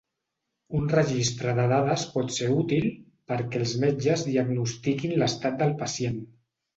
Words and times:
Un 0.77 0.85
registre 0.91 1.51
de 1.57 1.65
dades 1.71 2.05
pot 2.13 2.33
ser 2.37 2.47
útil 2.53 2.87
perquè 3.33 3.61
els 3.65 3.73
metges 3.83 4.23
diagnostiquin 4.31 5.15
l'estat 5.25 5.61
del 5.61 5.75
pacient. 5.83 6.19